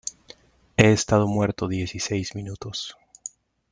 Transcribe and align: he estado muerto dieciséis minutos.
he 0.77 0.91
estado 0.93 1.27
muerto 1.27 1.67
dieciséis 1.67 2.33
minutos. 2.33 2.97